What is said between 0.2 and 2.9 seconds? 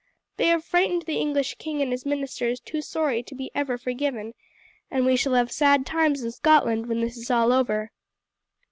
They have frightened the English king and his ministers too